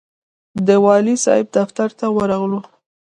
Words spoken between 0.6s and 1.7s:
د والي صاحب